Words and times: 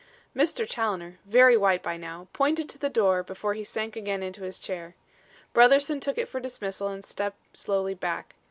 Mr. 0.35 0.67
Challoner, 0.67 1.19
very 1.25 1.55
white 1.55 1.83
by 1.83 1.95
now, 1.95 2.27
pointed 2.33 2.67
to 2.67 2.79
the 2.79 2.89
door 2.89 3.21
before 3.21 3.53
he 3.53 3.63
sank 3.63 3.95
again 3.95 4.23
into 4.23 4.41
his 4.41 4.57
chair. 4.57 4.95
Brotherson 5.53 5.99
took 6.01 6.17
it 6.17 6.27
for 6.27 6.39
dismissal 6.39 6.87
and 6.87 7.03
stepped 7.03 7.55
slowly 7.55 7.93
back. 7.93 8.33